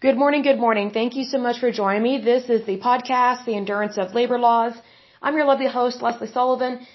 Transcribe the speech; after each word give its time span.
Good 0.00 0.16
morning, 0.16 0.42
good 0.42 0.60
morning. 0.60 0.92
Thank 0.92 1.16
you 1.16 1.24
so 1.24 1.38
much 1.38 1.58
for 1.58 1.72
joining 1.72 2.04
me. 2.04 2.20
This 2.22 2.48
is 2.48 2.64
the 2.64 2.78
podcast, 2.78 3.44
The 3.44 3.56
Endurance 3.56 3.98
of 3.98 4.14
Labor 4.14 4.38
Laws. 4.38 4.74
I'm 5.20 5.34
your 5.34 5.44
lovely 5.44 5.66
host, 5.66 6.00
Lesley 6.00 6.28
Sullivan. 6.28 6.86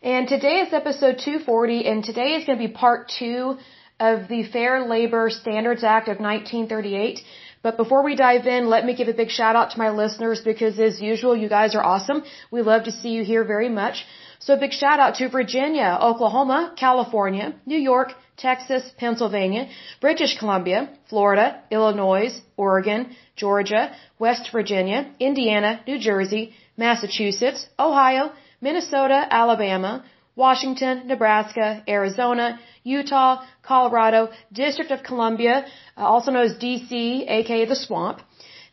And 0.00 0.28
today 0.28 0.60
is 0.60 0.72
episode 0.72 1.18
240, 1.18 1.84
and 1.86 2.04
today 2.04 2.36
is 2.36 2.44
going 2.44 2.60
to 2.60 2.68
be 2.68 2.72
part 2.72 3.10
two 3.18 3.58
of 3.98 4.28
the 4.28 4.44
Fair 4.44 4.86
Labor 4.86 5.28
Standards 5.28 5.82
Act 5.82 6.06
of 6.06 6.20
1938. 6.20 7.18
But 7.64 7.76
before 7.76 8.04
we 8.04 8.14
dive 8.14 8.46
in, 8.46 8.70
let 8.70 8.86
me 8.86 8.94
give 8.94 9.08
a 9.08 9.12
big 9.12 9.30
shout 9.30 9.56
out 9.56 9.72
to 9.72 9.78
my 9.78 9.90
listeners 9.90 10.40
because 10.40 10.78
as 10.78 11.00
usual, 11.00 11.34
you 11.34 11.48
guys 11.48 11.74
are 11.74 11.82
awesome. 11.82 12.22
We 12.52 12.62
love 12.62 12.84
to 12.84 12.92
see 12.92 13.08
you 13.08 13.24
here 13.24 13.42
very 13.42 13.70
much. 13.70 14.06
So 14.38 14.54
a 14.54 14.56
big 14.56 14.72
shout 14.72 15.00
out 15.00 15.16
to 15.16 15.28
Virginia, 15.28 15.98
Oklahoma, 16.00 16.74
California, 16.76 17.54
New 17.66 17.82
York, 17.90 18.14
Texas, 18.36 18.82
Pennsylvania, 18.96 19.68
British 20.00 20.38
Columbia, 20.38 20.88
Florida, 21.08 21.62
Illinois, 21.70 22.40
Oregon, 22.56 23.14
Georgia, 23.36 23.94
West 24.18 24.50
Virginia, 24.52 25.10
Indiana, 25.20 25.80
New 25.86 25.98
Jersey, 25.98 26.54
Massachusetts, 26.76 27.66
Ohio, 27.78 28.32
Minnesota, 28.60 29.26
Alabama, 29.30 30.04
Washington, 30.34 31.06
Nebraska, 31.06 31.82
Arizona, 31.86 32.58
Utah, 32.84 33.44
Colorado, 33.62 34.30
District 34.52 34.90
of 34.90 35.02
Columbia, 35.02 35.66
uh, 35.96 36.04
also 36.04 36.30
known 36.30 36.46
as 36.46 36.54
DC, 36.54 37.28
aka 37.28 37.66
the 37.66 37.76
Swamp. 37.76 38.20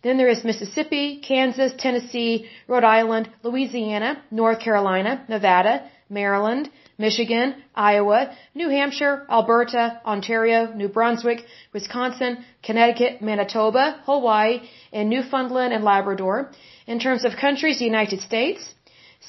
Then 0.01 0.17
there 0.17 0.29
is 0.29 0.45
Mississippi, 0.45 1.20
Kansas, 1.20 1.73
Tennessee, 1.77 2.49
Rhode 2.67 2.85
Island, 2.85 3.29
Louisiana, 3.43 4.23
North 4.31 4.62
Carolina, 4.62 5.26
Nevada, 5.27 5.89
Maryland, 6.09 6.70
Michigan, 6.99 7.55
Iowa, 7.73 8.20
New 8.53 8.70
Hampshire, 8.70 9.26
Alberta, 9.30 10.02
Ontario, 10.05 10.73
New 10.73 10.90
Brunswick, 10.90 11.45
Wisconsin, 11.73 12.44
Connecticut, 12.62 13.21
Manitoba, 13.21 14.02
Hawaii, 14.05 14.59
and 14.91 15.09
Newfoundland 15.09 15.73
and 15.73 15.84
Labrador. 15.84 16.51
In 16.88 16.99
terms 16.99 17.23
of 17.23 17.38
countries, 17.46 17.79
the 17.79 17.85
United 17.85 18.20
States, 18.20 18.62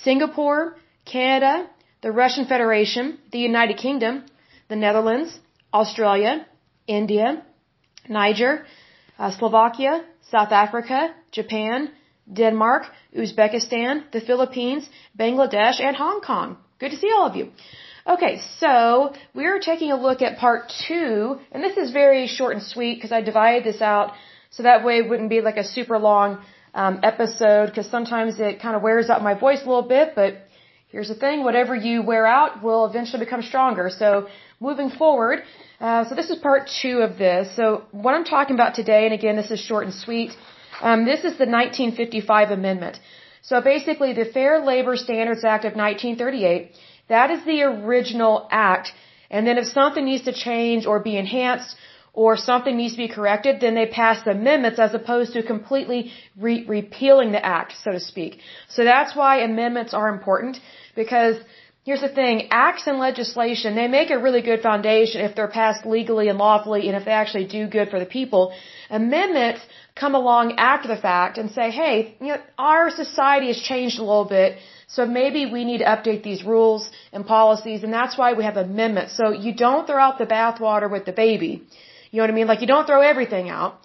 Singapore, 0.02 0.76
Canada, 1.04 1.70
the 2.02 2.10
Russian 2.10 2.44
Federation, 2.46 3.18
the 3.30 3.38
United 3.38 3.76
Kingdom, 3.76 4.24
the 4.68 4.76
Netherlands, 4.76 5.38
Australia, 5.72 6.46
India, 6.88 7.44
Niger, 8.08 8.66
uh, 9.18 9.30
Slovakia, 9.30 10.04
South 10.30 10.50
Africa, 10.50 11.14
Japan, 11.30 11.90
Denmark, 12.32 12.84
Uzbekistan, 13.16 14.10
the 14.10 14.20
Philippines, 14.20 14.88
Bangladesh, 15.16 15.80
and 15.80 15.96
Hong 15.96 16.20
Kong. 16.20 16.56
Good 16.80 16.92
to 16.92 16.96
see 16.96 17.10
all 17.14 17.26
of 17.26 17.36
you. 17.36 17.50
Okay, 18.06 18.40
so 18.58 19.12
we're 19.34 19.60
taking 19.60 19.92
a 19.92 19.96
look 20.00 20.22
at 20.22 20.38
part 20.38 20.72
two, 20.88 21.38
and 21.52 21.62
this 21.62 21.76
is 21.76 21.90
very 21.90 22.26
short 22.26 22.54
and 22.56 22.62
sweet 22.62 22.94
because 22.94 23.12
I 23.12 23.20
divided 23.20 23.64
this 23.64 23.82
out 23.82 24.14
so 24.48 24.62
that 24.62 24.82
way 24.82 24.94
it 24.96 25.06
wouldn't 25.10 25.28
be 25.28 25.42
like 25.42 25.58
a 25.58 25.64
super 25.76 25.98
long 25.98 26.38
um, 26.74 27.00
episode 27.02 27.66
because 27.66 27.88
sometimes 27.90 28.40
it 28.40 28.62
kind 28.62 28.74
of 28.76 28.80
wears 28.80 29.10
out 29.10 29.22
my 29.22 29.34
voice 29.34 29.60
a 29.62 29.68
little 29.72 29.88
bit, 29.96 30.14
but 30.14 30.38
here's 30.88 31.08
the 31.08 31.14
thing, 31.14 31.44
whatever 31.44 31.76
you 31.76 32.00
wear 32.00 32.24
out 32.24 32.62
will 32.62 32.86
eventually 32.86 33.22
become 33.26 33.42
stronger. 33.42 33.90
So 33.90 34.28
moving 34.58 34.88
forward, 34.88 35.40
uh, 35.80 36.08
so 36.08 36.14
this 36.14 36.30
is 36.30 36.38
part 36.38 36.70
two 36.80 37.00
of 37.08 37.18
this. 37.18 37.54
So 37.56 37.84
what 37.92 38.14
I'm 38.14 38.24
talking 38.24 38.54
about 38.54 38.74
today, 38.74 39.04
and 39.04 39.12
again, 39.12 39.36
this 39.36 39.50
is 39.50 39.60
short 39.60 39.84
and 39.84 39.94
sweet, 39.94 40.30
um, 40.80 41.04
this 41.04 41.20
is 41.28 41.36
the 41.36 41.48
1955 41.60 42.50
amendment. 42.52 42.98
So 43.42 43.60
basically, 43.60 44.12
the 44.12 44.24
Fair 44.24 44.60
Labor 44.60 44.96
Standards 44.96 45.44
Act 45.44 45.64
of 45.64 45.74
1938, 45.74 46.72
that 47.08 47.30
is 47.30 47.44
the 47.44 47.62
original 47.62 48.48
act. 48.50 48.92
And 49.30 49.46
then 49.46 49.58
if 49.58 49.66
something 49.66 50.04
needs 50.04 50.24
to 50.24 50.32
change 50.32 50.86
or 50.86 51.00
be 51.00 51.16
enhanced 51.16 51.76
or 52.12 52.36
something 52.36 52.76
needs 52.76 52.94
to 52.94 52.98
be 52.98 53.08
corrected, 53.08 53.60
then 53.60 53.74
they 53.74 53.86
pass 53.86 54.26
amendments 54.26 54.78
as 54.78 54.94
opposed 54.94 55.32
to 55.32 55.42
completely 55.42 56.12
re- 56.36 56.64
repealing 56.66 57.32
the 57.32 57.44
act, 57.44 57.74
so 57.82 57.92
to 57.92 58.00
speak. 58.00 58.40
So 58.68 58.84
that's 58.84 59.14
why 59.14 59.42
amendments 59.42 59.94
are 59.94 60.08
important 60.08 60.58
because 60.96 61.36
here's 61.84 62.02
the 62.02 62.08
thing, 62.08 62.48
acts 62.50 62.86
and 62.86 62.98
legislation, 62.98 63.74
they 63.74 63.88
make 63.88 64.10
a 64.10 64.18
really 64.18 64.42
good 64.42 64.60
foundation 64.60 65.20
if 65.22 65.34
they're 65.34 65.54
passed 65.60 65.86
legally 65.86 66.28
and 66.28 66.38
lawfully 66.38 66.88
and 66.88 66.96
if 66.96 67.04
they 67.04 67.16
actually 67.22 67.46
do 67.46 67.66
good 67.66 67.88
for 67.90 67.98
the 67.98 68.06
people. 68.06 68.52
Amendments 68.90 69.60
come 69.94 70.14
along 70.14 70.54
after 70.58 70.88
the 70.88 70.96
fact 70.96 71.38
and 71.38 71.50
say, 71.50 71.70
hey, 71.70 72.16
you 72.20 72.28
know, 72.28 72.40
our 72.58 72.90
society 72.90 73.48
has 73.48 73.60
changed 73.60 73.98
a 73.98 74.04
little 74.10 74.24
bit, 74.24 74.58
so 74.86 75.06
maybe 75.06 75.46
we 75.50 75.64
need 75.64 75.78
to 75.78 75.84
update 75.84 76.22
these 76.22 76.42
rules 76.44 76.90
and 77.12 77.26
policies, 77.26 77.82
and 77.84 77.92
that's 77.92 78.18
why 78.18 78.32
we 78.34 78.44
have 78.44 78.56
amendments. 78.56 79.16
So 79.16 79.30
you 79.30 79.54
don't 79.54 79.86
throw 79.86 80.00
out 80.06 80.18
the 80.18 80.26
bathwater 80.26 80.90
with 80.90 81.04
the 81.04 81.12
baby. 81.12 81.62
You 82.10 82.16
know 82.18 82.24
what 82.24 82.30
I 82.30 82.34
mean? 82.34 82.48
Like 82.48 82.60
you 82.60 82.66
don't 82.66 82.86
throw 82.86 83.00
everything 83.00 83.48
out. 83.48 83.78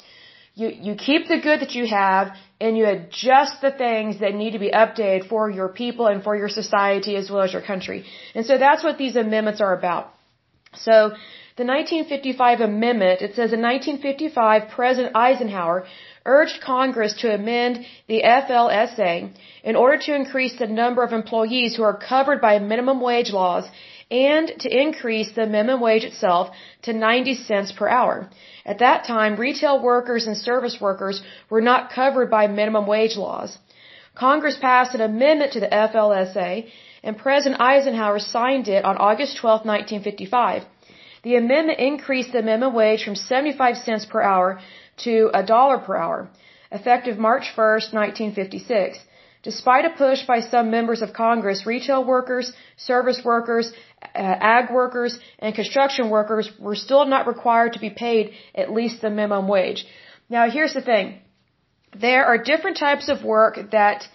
You, 0.56 0.70
you 0.88 0.96
keep 0.96 1.28
the 1.28 1.40
good 1.48 1.60
that 1.60 1.74
you 1.76 1.86
have 1.86 2.34
and 2.62 2.78
you 2.78 2.86
adjust 2.88 3.62
the 3.62 3.72
things 3.72 4.20
that 4.22 4.34
need 4.34 4.52
to 4.52 4.60
be 4.60 4.72
updated 4.72 5.28
for 5.28 5.50
your 5.50 5.68
people 5.68 6.08
and 6.08 6.24
for 6.24 6.36
your 6.36 6.48
society 6.48 7.18
as 7.18 7.30
well 7.30 7.42
as 7.42 7.52
your 7.52 7.62
country. 7.62 8.06
And 8.34 8.46
so 8.46 8.58
that's 8.58 8.84
what 8.84 8.98
these 8.98 9.18
amendments 9.18 9.60
are 9.60 9.78
about. 9.78 10.14
So 10.76 10.94
the 11.58 11.66
1955 11.66 12.62
amendment, 12.62 13.22
it 13.22 13.36
says 13.36 13.52
in 13.52 13.62
1955, 13.62 14.70
President 14.70 15.16
Eisenhower 15.16 15.86
urged 16.26 16.62
Congress 16.62 17.14
to 17.22 17.34
amend 17.34 17.86
the 18.08 18.22
FLSA 18.24 19.34
in 19.64 19.76
order 19.76 19.98
to 20.06 20.16
increase 20.16 20.58
the 20.58 20.68
number 20.68 21.04
of 21.04 21.12
employees 21.14 21.76
who 21.76 21.84
are 21.84 21.98
covered 21.98 22.40
by 22.42 22.60
minimum 22.60 23.02
wage 23.02 23.32
laws 23.32 23.66
and 24.12 24.52
to 24.60 24.70
increase 24.70 25.32
the 25.32 25.46
minimum 25.46 25.82
wage 25.82 26.04
itself 26.04 26.50
to 26.84 26.94
90 26.94 27.36
cents 27.36 27.72
per 27.72 27.88
hour. 27.88 28.30
At 28.66 28.80
that 28.80 29.06
time, 29.06 29.36
retail 29.36 29.82
workers 29.82 30.28
and 30.28 30.38
service 30.38 30.80
workers 30.80 31.22
were 31.50 31.62
not 31.62 31.92
covered 31.92 32.30
by 32.30 32.48
minimum 32.48 32.86
wage 32.86 33.16
laws. 33.18 33.58
Congress 34.14 34.58
passed 34.58 34.96
an 34.96 35.02
amendment 35.02 35.54
to 35.54 35.60
the 35.60 35.68
FLSA 35.68 36.68
and 37.04 37.18
President 37.18 37.62
Eisenhower 37.62 38.20
signed 38.20 38.68
it 38.68 38.84
on 38.86 38.98
August 38.98 39.38
12, 39.38 39.66
1955. 39.66 40.64
The 41.24 41.36
amendment 41.36 41.80
increased 41.80 42.32
the 42.32 42.42
minimum 42.42 42.74
wage 42.74 43.04
from 43.04 43.16
75 43.16 43.78
cents 43.78 44.06
per 44.06 44.22
hour 44.22 44.60
to 45.06 45.30
a 45.34 45.44
dollar 45.44 45.80
per 45.80 45.96
hour, 45.96 46.30
effective 46.72 47.18
March 47.18 47.46
1, 47.56 47.66
1956. 47.92 49.00
Despite 49.44 49.86
a 49.86 49.92
push 49.92 50.26
by 50.26 50.40
some 50.40 50.72
members 50.72 51.02
of 51.04 51.14
Congress, 51.14 51.68
retail 51.68 52.04
workers, 52.04 52.52
service 52.78 53.22
workers, 53.24 53.72
uh, 54.02 54.38
ag 54.58 54.72
workers, 54.72 55.18
and 55.40 55.54
construction 55.56 56.10
workers 56.10 56.50
were 56.60 56.76
still 56.76 57.06
not 57.06 57.28
required 57.28 57.74
to 57.74 57.80
be 57.80 57.90
paid 57.90 58.34
at 58.54 58.72
least 58.72 59.02
the 59.02 59.10
minimum 59.10 59.48
wage. 59.48 59.86
Now 60.30 60.50
here's 60.50 60.74
the 60.74 60.82
thing. 60.82 61.20
There 62.00 62.26
are 62.26 62.38
different 62.38 62.78
types 62.78 63.10
of 63.10 63.24
work 63.24 63.58
that 63.72 64.08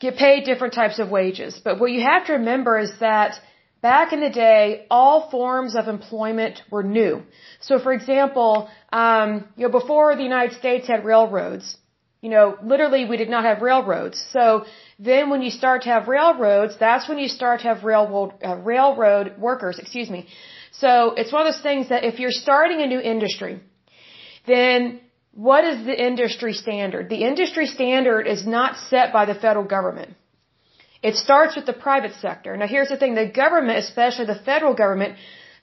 get 0.00 0.16
paid 0.16 0.44
different 0.44 0.74
types 0.74 0.98
of 0.98 1.10
wages. 1.10 1.60
But 1.62 1.80
what 1.80 1.90
you 1.90 2.02
have 2.02 2.26
to 2.26 2.34
remember 2.34 2.78
is 2.78 2.92
that 3.00 3.40
back 3.82 4.12
in 4.12 4.20
the 4.20 4.30
day, 4.30 4.86
all 4.90 5.30
forms 5.30 5.74
of 5.76 5.88
employment 5.88 6.62
were 6.70 6.82
new. 6.82 7.22
So 7.60 7.78
for 7.78 7.92
example, 7.92 8.70
um, 8.92 9.48
you 9.56 9.66
know, 9.66 9.72
before 9.72 10.16
the 10.16 10.22
United 10.22 10.56
States 10.58 10.86
had 10.86 11.04
railroads, 11.04 11.76
you 12.20 12.30
know, 12.30 12.56
literally 12.62 13.04
we 13.04 13.16
did 13.16 13.28
not 13.28 13.44
have 13.44 13.62
railroads. 13.62 14.22
So 14.32 14.64
then 14.98 15.30
when 15.30 15.42
you 15.42 15.50
start 15.50 15.82
to 15.82 15.90
have 15.90 16.08
railroads, 16.08 16.76
that's 16.78 17.08
when 17.08 17.18
you 17.18 17.28
start 17.28 17.60
to 17.60 17.68
have 17.68 17.84
railroad, 17.84 18.32
uh, 18.44 18.56
railroad 18.56 19.38
workers, 19.38 19.78
excuse 19.78 20.10
me. 20.10 20.26
So 20.72 21.14
it's 21.16 21.32
one 21.32 21.46
of 21.46 21.52
those 21.52 21.62
things 21.62 21.88
that 21.90 22.04
if 22.04 22.18
you're 22.18 22.38
starting 22.46 22.80
a 22.82 22.86
new 22.86 23.00
industry, 23.00 23.60
then 24.46 25.00
what 25.32 25.64
is 25.64 25.84
the 25.84 25.96
industry 26.08 26.52
standard? 26.52 27.08
The 27.08 27.22
industry 27.30 27.66
standard 27.66 28.26
is 28.26 28.44
not 28.46 28.76
set 28.90 29.12
by 29.12 29.24
the 29.24 29.34
federal 29.34 29.64
government. 29.64 30.14
It 31.00 31.14
starts 31.14 31.54
with 31.54 31.66
the 31.66 31.72
private 31.72 32.14
sector. 32.20 32.56
Now 32.56 32.66
here's 32.66 32.88
the 32.88 32.96
thing, 32.96 33.14
the 33.14 33.26
government, 33.26 33.78
especially 33.78 34.26
the 34.26 34.40
federal 34.50 34.74
government, 34.74 35.14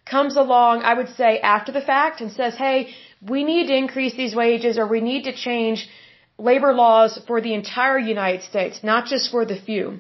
comes 0.06 0.38
along, 0.38 0.84
I 0.84 0.94
would 0.94 1.10
say, 1.16 1.40
after 1.40 1.72
the 1.74 1.82
fact 1.82 2.22
and 2.22 2.32
says, 2.32 2.56
hey, 2.56 2.94
we 3.22 3.44
need 3.44 3.68
to 3.68 3.76
increase 3.76 4.16
these 4.16 4.36
wages 4.36 4.78
or 4.78 4.88
we 4.88 5.02
need 5.02 5.24
to 5.24 5.34
change 5.34 5.90
labor 6.38 6.74
laws 6.74 7.20
for 7.28 7.42
the 7.42 7.54
entire 7.54 7.98
United 7.98 8.44
States, 8.44 8.84
not 8.84 9.06
just 9.06 9.32
for 9.32 9.46
the 9.46 9.56
few. 9.60 10.00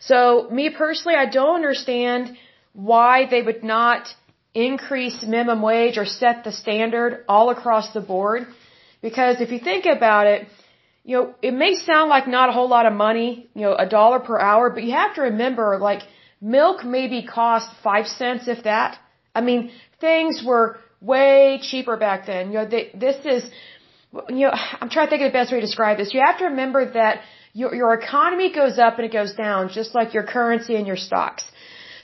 So 0.00 0.48
me 0.50 0.70
personally, 0.70 1.16
I 1.16 1.26
don't 1.26 1.56
understand 1.56 2.36
why 2.72 3.26
they 3.30 3.42
would 3.42 3.62
not 3.64 4.08
increase 4.54 5.22
minimum 5.22 5.62
wage 5.62 5.98
or 5.98 6.04
set 6.04 6.44
the 6.44 6.52
standard 6.52 7.24
all 7.28 7.50
across 7.50 7.92
the 7.92 8.00
board. 8.00 8.46
Because 9.02 9.40
if 9.40 9.50
you 9.50 9.60
think 9.60 9.86
about 9.86 10.26
it, 10.26 10.48
you 11.04 11.16
know, 11.16 11.34
it 11.40 11.54
may 11.54 11.74
sound 11.74 12.10
like 12.10 12.26
not 12.26 12.48
a 12.48 12.52
whole 12.52 12.68
lot 12.68 12.86
of 12.86 12.92
money, 12.92 13.48
you 13.54 13.62
know, 13.62 13.74
a 13.74 13.88
dollar 13.88 14.20
per 14.20 14.38
hour, 14.38 14.70
but 14.70 14.82
you 14.82 14.92
have 14.92 15.14
to 15.14 15.22
remember, 15.22 15.78
like, 15.78 16.02
milk 16.40 16.84
maybe 16.84 17.22
cost 17.22 17.68
five 17.82 18.06
cents 18.06 18.48
if 18.48 18.64
that. 18.64 18.98
I 19.34 19.40
mean, 19.40 19.70
things 20.00 20.42
were 20.44 20.78
way 21.00 21.60
cheaper 21.62 21.96
back 21.96 22.26
then. 22.26 22.48
You 22.48 22.58
know, 22.58 22.68
they, 22.68 22.90
this 22.94 23.24
is, 23.24 23.48
you 24.28 24.46
know, 24.46 24.52
I'm 24.80 24.90
trying 24.90 25.06
to 25.06 25.10
think 25.10 25.22
of 25.22 25.32
the 25.32 25.38
best 25.38 25.52
way 25.52 25.60
to 25.60 25.66
describe 25.66 25.98
this. 25.98 26.14
You 26.14 26.22
have 26.24 26.38
to 26.38 26.46
remember 26.46 26.92
that 26.92 27.20
your, 27.52 27.74
your 27.74 27.94
economy 27.94 28.52
goes 28.52 28.78
up 28.78 28.98
and 28.98 29.04
it 29.06 29.12
goes 29.12 29.34
down, 29.34 29.70
just 29.70 29.94
like 29.94 30.14
your 30.14 30.22
currency 30.22 30.76
and 30.76 30.86
your 30.86 30.96
stocks. 30.96 31.44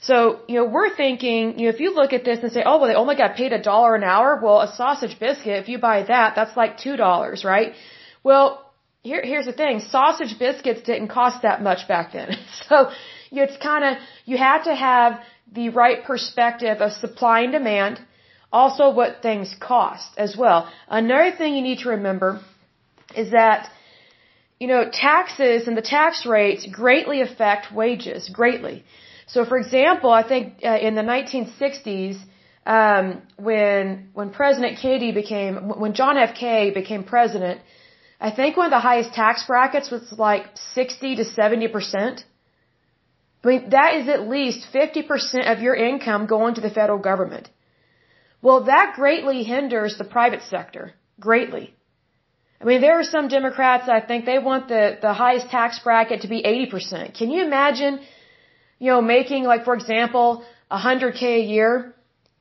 So, 0.00 0.40
you 0.48 0.56
know, 0.56 0.66
we're 0.66 0.94
thinking, 0.94 1.58
you 1.58 1.64
know, 1.64 1.74
if 1.74 1.80
you 1.80 1.94
look 1.94 2.12
at 2.12 2.24
this 2.24 2.40
and 2.42 2.52
say, 2.52 2.62
oh, 2.64 2.78
well, 2.78 2.88
they 2.88 2.94
only 2.94 3.16
got 3.16 3.36
paid 3.36 3.52
a 3.54 3.62
dollar 3.62 3.94
an 3.94 4.04
hour. 4.04 4.38
Well, 4.42 4.60
a 4.60 4.70
sausage 4.74 5.18
biscuit, 5.18 5.62
if 5.62 5.68
you 5.68 5.78
buy 5.78 6.02
that, 6.02 6.34
that's 6.36 6.56
like 6.56 6.78
$2, 6.78 7.44
right? 7.44 7.72
Well, 8.22 8.46
here, 9.02 9.22
here's 9.24 9.46
the 9.46 9.52
thing. 9.52 9.80
Sausage 9.80 10.38
biscuits 10.38 10.82
didn't 10.82 11.08
cost 11.08 11.42
that 11.42 11.62
much 11.62 11.88
back 11.88 12.12
then. 12.12 12.30
So, 12.68 12.90
it's 13.32 13.56
kind 13.62 13.84
of, 13.84 14.02
you 14.24 14.36
have 14.38 14.64
to 14.64 14.74
have 14.74 15.20
the 15.52 15.68
right 15.70 16.04
perspective 16.04 16.80
of 16.80 16.92
supply 16.92 17.40
and 17.42 17.52
demand, 17.52 18.00
also 18.60 18.84
what 18.98 19.22
things 19.28 19.48
cost 19.72 20.08
as 20.26 20.32
well. 20.42 20.60
Another 20.88 21.30
thing 21.38 21.54
you 21.54 21.64
need 21.70 21.80
to 21.84 21.90
remember 21.96 22.30
is 23.22 23.30
that 23.40 23.70
you 24.60 24.68
know, 24.68 24.82
taxes 24.90 25.66
and 25.68 25.76
the 25.76 25.88
tax 25.96 26.24
rates 26.24 26.66
greatly 26.80 27.20
affect 27.20 27.72
wages, 27.80 28.28
greatly. 28.40 28.76
So, 29.26 29.44
for 29.44 29.58
example, 29.58 30.10
I 30.10 30.22
think 30.30 30.44
uh, 30.64 30.78
in 30.88 30.94
the 30.94 31.02
1960s, 31.02 32.16
um, 32.66 33.22
when 33.36 34.10
when 34.18 34.30
President 34.30 34.78
Kennedy 34.82 35.12
became, 35.12 35.54
when 35.82 35.92
John 36.00 36.16
F. 36.16 36.34
K. 36.42 36.70
became 36.70 37.02
president, 37.04 37.60
I 38.28 38.30
think 38.30 38.56
one 38.56 38.66
of 38.66 38.70
the 38.78 38.84
highest 38.90 39.12
tax 39.12 39.44
brackets 39.46 39.90
was 39.90 40.14
like 40.26 40.44
60 40.74 41.16
to 41.16 41.24
70 41.24 41.68
percent. 41.68 42.24
I 43.42 43.48
mean, 43.48 43.70
that 43.70 43.90
is 43.96 44.08
at 44.08 44.28
least 44.36 44.66
50 44.72 45.02
percent 45.02 45.46
of 45.52 45.60
your 45.66 45.74
income 45.74 46.26
going 46.26 46.54
to 46.54 46.62
the 46.62 46.70
federal 46.70 47.00
government. 47.10 47.50
Well, 48.46 48.64
that 48.64 48.88
greatly 49.00 49.42
hinders 49.42 49.92
the 49.96 50.08
private 50.16 50.42
sector, 50.54 50.84
greatly. 51.18 51.66
I 52.60 52.64
mean, 52.68 52.80
there 52.82 52.96
are 53.00 53.08
some 53.14 53.26
Democrats, 53.28 53.88
I 53.88 54.00
think 54.08 54.26
they 54.26 54.38
want 54.38 54.68
the, 54.68 54.98
the 55.00 55.14
highest 55.14 55.46
tax 55.48 55.78
bracket 55.86 56.20
to 56.24 56.28
be 56.28 56.42
80%. 56.42 57.14
Can 57.18 57.30
you 57.30 57.42
imagine, 57.42 58.00
you 58.78 58.90
know, 58.92 59.00
making 59.00 59.44
like, 59.44 59.64
for 59.64 59.74
example, 59.74 60.44
100K 60.70 61.22
a 61.22 61.44
year 61.54 61.94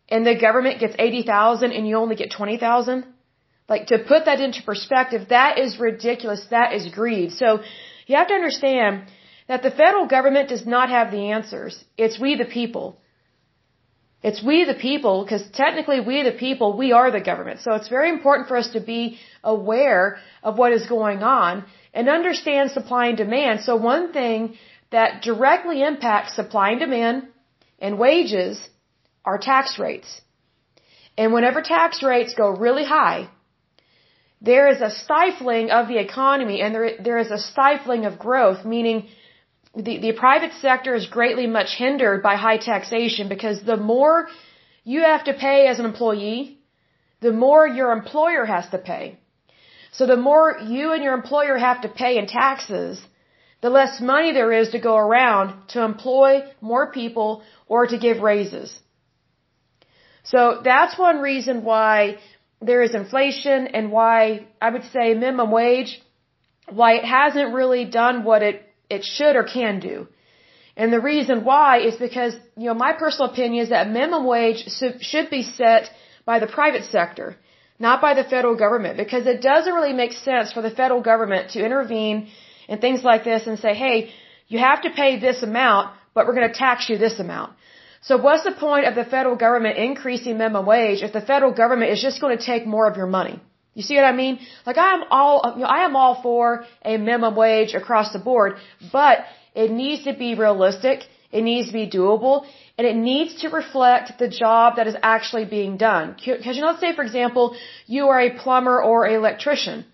and 0.09 0.27
the 0.27 0.35
government 0.47 0.81
gets 0.81 0.95
80,000 0.99 1.71
and 1.71 1.87
you 1.87 1.95
only 1.95 2.17
get 2.17 2.31
20,000? 2.31 3.05
Like 3.69 3.87
to 3.87 3.97
put 3.97 4.25
that 4.25 4.41
into 4.41 4.61
perspective, 4.61 5.29
that 5.29 5.57
is 5.57 5.79
ridiculous. 5.79 6.45
That 6.49 6.73
is 6.73 6.89
greed. 6.99 7.31
So 7.31 7.61
you 8.07 8.17
have 8.17 8.27
to 8.27 8.33
understand 8.33 9.03
that 9.47 9.63
the 9.63 9.71
federal 9.71 10.07
government 10.07 10.49
does 10.49 10.65
not 10.65 10.89
have 10.89 11.11
the 11.11 11.31
answers. 11.31 11.81
It's 11.97 12.19
we 12.19 12.35
the 12.35 12.49
people. 12.59 12.97
It's 14.23 14.41
we 14.41 14.63
the 14.63 14.73
people, 14.73 15.23
because 15.23 15.43
technically 15.51 15.99
we 15.99 16.23
the 16.23 16.31
people, 16.31 16.77
we 16.77 16.93
are 16.93 17.11
the 17.11 17.19
government. 17.19 17.59
So 17.59 17.73
it's 17.73 17.89
very 17.89 18.09
important 18.09 18.47
for 18.47 18.55
us 18.55 18.69
to 18.71 18.79
be 18.79 19.19
aware 19.43 20.17
of 20.41 20.57
what 20.57 20.71
is 20.71 20.87
going 20.87 21.21
on 21.23 21.65
and 21.93 22.07
understand 22.07 22.71
supply 22.71 23.07
and 23.07 23.17
demand. 23.17 23.61
So 23.61 23.75
one 23.75 24.13
thing 24.13 24.55
that 24.91 25.23
directly 25.23 25.83
impacts 25.83 26.35
supply 26.35 26.71
and 26.71 26.79
demand 26.79 27.27
and 27.79 27.99
wages 27.99 28.55
are 29.25 29.37
tax 29.37 29.77
rates. 29.77 30.21
And 31.17 31.33
whenever 31.33 31.61
tax 31.61 32.01
rates 32.01 32.33
go 32.33 32.49
really 32.49 32.85
high, 32.85 33.29
there 34.41 34.67
is 34.69 34.81
a 34.81 34.89
stifling 34.89 35.69
of 35.69 35.87
the 35.87 35.99
economy 35.99 36.61
and 36.61 36.73
there, 36.75 36.91
there 37.03 37.17
is 37.17 37.31
a 37.31 37.37
stifling 37.37 38.05
of 38.05 38.19
growth, 38.19 38.65
meaning 38.65 39.07
the, 39.75 39.97
the 39.99 40.13
private 40.13 40.51
sector 40.61 40.93
is 40.93 41.07
greatly 41.07 41.47
much 41.47 41.75
hindered 41.75 42.21
by 42.21 42.35
high 42.35 42.57
taxation 42.57 43.27
because 43.27 43.63
the 43.63 43.77
more 43.77 44.27
you 44.83 45.01
have 45.01 45.23
to 45.25 45.33
pay 45.33 45.67
as 45.67 45.79
an 45.79 45.85
employee, 45.85 46.59
the 47.21 47.31
more 47.31 47.67
your 47.67 47.91
employer 47.91 48.45
has 48.45 48.69
to 48.69 48.77
pay. 48.77 49.17
So 49.91 50.05
the 50.05 50.17
more 50.17 50.57
you 50.63 50.93
and 50.93 51.03
your 51.03 51.13
employer 51.13 51.57
have 51.57 51.81
to 51.81 51.89
pay 51.89 52.17
in 52.17 52.27
taxes, 52.27 53.01
the 53.61 53.69
less 53.69 54.01
money 54.01 54.33
there 54.33 54.51
is 54.51 54.69
to 54.71 54.79
go 54.79 54.95
around 54.97 55.69
to 55.69 55.83
employ 55.83 56.43
more 56.61 56.91
people 56.91 57.43
or 57.67 57.87
to 57.87 57.97
give 57.97 58.19
raises. 58.19 58.77
So 60.23 60.61
that's 60.63 60.97
one 60.97 61.19
reason 61.19 61.63
why 61.63 62.17
there 62.61 62.81
is 62.81 62.93
inflation 62.93 63.67
and 63.67 63.91
why 63.91 64.47
I 64.61 64.69
would 64.69 64.83
say 64.91 65.13
minimum 65.13 65.51
wage, 65.51 66.01
why 66.69 66.93
it 66.93 67.05
hasn't 67.05 67.53
really 67.53 67.85
done 67.85 68.23
what 68.23 68.41
it 68.43 68.72
it 68.97 69.03
should 69.15 69.35
or 69.35 69.43
can 69.43 69.79
do. 69.79 70.07
And 70.75 70.91
the 70.91 71.03
reason 71.11 71.43
why 71.49 71.71
is 71.87 71.95
because, 72.07 72.33
you 72.57 72.67
know, 72.69 72.77
my 72.85 72.93
personal 72.93 73.31
opinion 73.31 73.63
is 73.65 73.69
that 73.69 73.89
minimum 73.89 74.25
wage 74.25 74.61
should 75.09 75.29
be 75.29 75.43
set 75.43 75.89
by 76.25 76.39
the 76.39 76.47
private 76.47 76.85
sector, 76.85 77.35
not 77.87 78.01
by 78.01 78.13
the 78.19 78.23
federal 78.33 78.55
government, 78.55 78.97
because 78.97 79.27
it 79.33 79.41
doesn't 79.41 79.73
really 79.73 79.93
make 79.93 80.13
sense 80.13 80.51
for 80.55 80.61
the 80.67 80.75
federal 80.81 81.01
government 81.01 81.51
to 81.51 81.65
intervene 81.67 82.29
in 82.67 82.79
things 82.79 83.03
like 83.03 83.23
this 83.23 83.45
and 83.45 83.59
say, 83.59 83.73
hey, 83.83 84.09
you 84.47 84.59
have 84.59 84.81
to 84.83 84.89
pay 85.01 85.19
this 85.19 85.43
amount, 85.43 85.93
but 86.13 86.25
we're 86.25 86.39
going 86.39 86.51
to 86.51 86.59
tax 86.65 86.89
you 86.89 86.97
this 86.97 87.19
amount. 87.19 87.53
So 88.01 88.17
what's 88.17 88.43
the 88.43 88.51
point 88.51 88.85
of 88.85 88.95
the 88.95 89.05
federal 89.05 89.35
government 89.35 89.77
increasing 89.77 90.37
minimum 90.37 90.65
wage 90.65 91.01
if 91.03 91.13
the 91.13 91.21
federal 91.21 91.53
government 91.53 91.91
is 91.91 92.01
just 92.01 92.19
going 92.19 92.37
to 92.37 92.45
take 92.51 92.65
more 92.65 92.87
of 92.89 92.97
your 92.97 93.11
money? 93.19 93.39
You 93.73 93.81
see 93.81 93.95
what 93.95 94.05
I 94.05 94.11
mean? 94.11 94.39
Like 94.65 94.77
I 94.77 94.93
am 94.93 95.03
all, 95.09 95.53
you 95.55 95.61
know, 95.61 95.71
I 95.77 95.85
am 95.85 95.95
all 95.95 96.21
for 96.21 96.65
a 96.83 96.97
minimum 96.97 97.35
wage 97.35 97.73
across 97.73 98.13
the 98.13 98.19
board, 98.19 98.57
but 98.91 99.25
it 99.55 99.71
needs 99.71 100.03
to 100.03 100.13
be 100.13 100.35
realistic. 100.35 101.07
It 101.31 101.43
needs 101.43 101.67
to 101.67 101.73
be 101.73 101.89
doable 101.89 102.45
and 102.77 102.85
it 102.87 102.95
needs 102.95 103.41
to 103.41 103.49
reflect 103.49 104.19
the 104.19 104.27
job 104.27 104.75
that 104.75 104.87
is 104.87 104.95
actually 105.01 105.45
being 105.45 105.77
done. 105.77 106.15
Because 106.25 106.55
you 106.55 106.61
know, 106.61 106.67
let's 106.67 106.79
say 106.79 106.93
for 106.95 107.03
example, 107.03 107.55
you 107.87 108.09
are 108.09 108.21
a 108.21 108.29
plumber 108.43 108.81
or 108.81 109.05
an 109.05 109.15
electrician. 109.15 109.85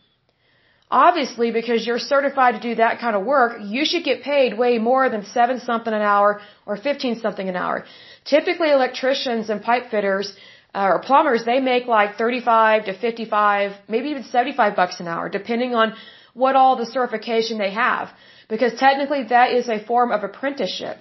Obviously, 0.92 1.52
because 1.52 1.86
you're 1.86 2.00
certified 2.00 2.56
to 2.56 2.62
do 2.70 2.76
that 2.76 3.00
kind 3.00 3.16
of 3.16 3.24
work, 3.24 3.58
you 3.64 3.86
should 3.86 4.04
get 4.04 4.24
paid 4.24 4.58
way 4.58 4.80
more 4.80 5.08
than 5.08 5.24
seven 5.24 5.60
something 5.60 5.94
an 5.94 6.02
hour 6.02 6.42
or 6.66 6.78
fifteen 6.78 7.20
something 7.20 7.48
an 7.48 7.56
hour. 7.56 7.86
Typically, 8.26 8.72
electricians 8.72 9.50
and 9.52 9.62
pipe 9.62 9.92
fitters 9.92 10.36
uh, 10.74 10.88
or 10.94 11.00
plumbers, 11.00 11.46
they 11.46 11.60
make 11.60 11.88
like 11.88 12.16
35 12.18 12.86
to 12.86 12.94
55, 12.94 13.72
maybe 13.88 14.10
even 14.10 14.24
75 14.24 14.76
bucks 14.76 15.00
an 15.00 15.08
hour, 15.08 15.28
depending 15.30 15.74
on 15.74 15.94
what 16.34 16.56
all 16.56 16.76
the 16.76 16.86
certification 16.86 17.58
they 17.58 17.72
have. 17.72 18.10
Because 18.48 18.74
technically 18.80 19.24
that 19.30 19.52
is 19.52 19.68
a 19.68 19.84
form 19.86 20.12
of 20.12 20.24
apprenticeship. 20.24 20.98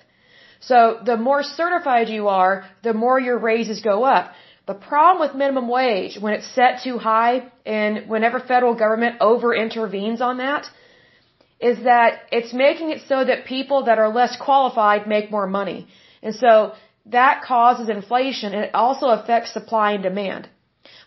So 0.61 1.00
the 1.05 1.17
more 1.17 1.43
certified 1.43 2.09
you 2.09 2.29
are, 2.29 2.65
the 2.82 2.94
more 2.94 3.20
your 3.20 3.38
raises 3.38 3.81
go 3.81 4.05
up. 4.05 4.32
The 4.67 4.75
problem 4.75 5.20
with 5.26 5.35
minimum 5.35 5.69
wage, 5.69 6.19
when 6.20 6.35
it's 6.35 6.47
set 6.47 6.82
too 6.82 6.99
high 6.99 7.50
and 7.65 8.09
whenever 8.09 8.38
federal 8.38 8.75
government 8.75 9.17
over 9.20 9.55
intervenes 9.55 10.20
on 10.20 10.38
that, 10.38 10.69
is 11.61 11.85
that 11.85 12.20
it's 12.31 12.53
making 12.53 12.91
it 12.91 13.00
so 13.09 13.25
that 13.25 13.47
people 13.47 13.85
that 13.85 13.99
are 13.99 14.09
less 14.09 14.37
qualified 14.37 15.06
make 15.06 15.31
more 15.31 15.47
money. 15.47 15.88
And 16.23 16.35
so 16.35 16.75
that 17.10 17.43
causes 17.43 17.88
inflation 17.88 18.55
and 18.55 18.64
it 18.64 18.75
also 18.75 19.06
affects 19.08 19.52
supply 19.52 19.93
and 19.93 20.02
demand. 20.02 20.49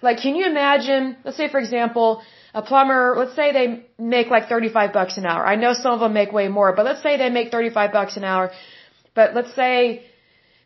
Like, 0.01 0.18
can 0.18 0.36
you 0.36 0.45
imagine, 0.45 1.18
let's 1.24 1.38
say 1.38 1.48
for 1.50 1.59
example, 1.59 2.24
a 2.53 2.62
plumber, 2.62 3.15
let's 3.17 3.36
say 3.36 3.51
they 3.53 3.86
make 3.98 4.27
like 4.27 4.50
35 4.50 4.93
bucks 4.93 5.17
an 5.17 5.25
hour. 5.25 5.46
I 5.46 5.55
know 5.55 5.74
some 5.74 5.93
of 5.93 6.00
them 6.00 6.13
make 6.13 6.31
way 6.31 6.48
more, 6.48 6.74
but 6.75 6.86
let's 6.86 7.01
say 7.01 7.17
they 7.17 7.29
make 7.29 7.51
35 7.51 7.91
bucks 7.93 8.17
an 8.17 8.24
hour. 8.24 8.51
But 9.13 9.34
let's 9.36 9.53
say 9.55 10.05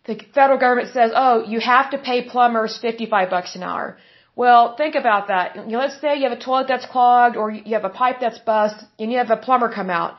the 0.06 0.15
federal 0.34 0.60
government 0.60 0.89
says, 0.94 1.12
oh, 1.15 1.44
you 1.48 1.60
have 1.60 1.92
to 1.92 1.98
pay 1.98 2.27
plumbers 2.27 2.77
55 2.77 3.30
bucks 3.30 3.56
an 3.56 3.63
hour. 3.63 3.98
Well, 4.36 4.75
think 4.75 4.96
about 4.96 5.27
that. 5.27 5.68
Let's 5.68 6.00
say 6.01 6.18
you 6.18 6.27
have 6.30 6.38
a 6.38 6.42
toilet 6.42 6.68
that's 6.68 6.86
clogged 6.86 7.38
or 7.38 7.51
you 7.51 7.74
have 7.75 7.86
a 7.86 7.89
pipe 7.89 8.18
that's 8.20 8.39
bust 8.39 8.84
and 9.00 9.12
you 9.12 9.18
have 9.20 9.30
a 9.30 9.38
plumber 9.38 9.70
come 9.70 9.89
out. 9.89 10.18